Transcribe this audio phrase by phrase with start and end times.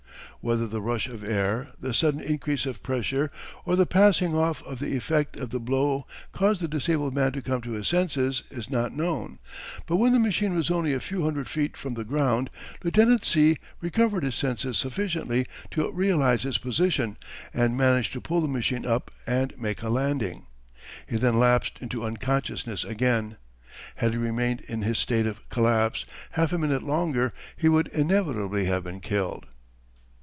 [0.43, 3.29] Whether the rush of air, the sudden increase of pressure,
[3.63, 7.43] or the passing off of the effect of the blow caused the disabled man to
[7.43, 9.37] come to his senses is not known,
[9.85, 12.49] but when the machine was only a few hundred feet from the ground,
[12.83, 13.57] Lieutenant C.
[13.81, 17.17] recovered his senses sufficiently to realize his position
[17.53, 20.47] and managed to pull the machine up and make a landing.
[21.07, 23.37] He then lapsed into unconsciousness again.
[23.97, 28.65] Had he remained in his state of collapse half a minute longer, he would inevitably
[28.65, 29.45] have been killed.